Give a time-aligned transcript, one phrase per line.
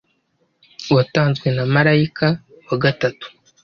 [0.95, 2.27] watanzwe na marayika
[2.67, 3.27] wa gatatu.”